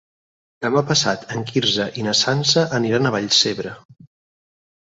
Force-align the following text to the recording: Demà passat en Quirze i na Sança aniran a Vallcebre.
Demà 0.65 0.81
passat 0.91 1.27
en 1.35 1.43
Quirze 1.51 1.87
i 2.01 2.05
na 2.07 2.15
Sança 2.21 2.65
aniran 2.81 3.07
a 3.11 3.15
Vallcebre. 3.17 3.75